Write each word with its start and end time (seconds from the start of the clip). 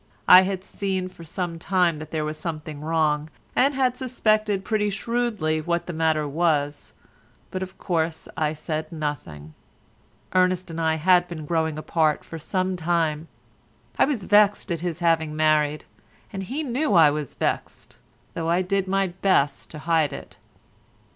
I 0.27 0.41
had 0.41 0.63
seen 0.63 1.09
for 1.09 1.23
some 1.23 1.59
time 1.59 1.99
that 1.99 2.09
there 2.09 2.25
was 2.25 2.35
something 2.35 2.81
wrong, 2.81 3.29
and 3.55 3.75
had 3.75 3.95
suspected 3.95 4.65
pretty 4.65 4.89
shrewdly 4.89 5.61
what 5.61 5.85
the 5.85 5.93
matter 5.93 6.27
was, 6.27 6.93
but 7.51 7.61
of 7.61 7.77
course 7.77 8.27
I 8.35 8.53
said 8.53 8.91
nothing. 8.91 9.53
Ernest 10.33 10.71
and 10.71 10.81
I 10.81 10.95
had 10.95 11.27
been 11.27 11.45
growing 11.45 11.77
apart 11.77 12.23
for 12.23 12.39
some 12.39 12.75
time. 12.75 13.27
I 13.99 14.05
was 14.05 14.23
vexed 14.23 14.71
at 14.71 14.81
his 14.81 15.01
having 15.01 15.35
married, 15.35 15.85
and 16.33 16.41
he 16.41 16.63
knew 16.63 16.95
I 16.95 17.11
was 17.11 17.35
vexed, 17.35 17.97
though 18.33 18.49
I 18.49 18.63
did 18.63 18.87
my 18.87 19.05
best 19.09 19.69
to 19.69 19.77
hide 19.77 20.13
it. 20.13 20.37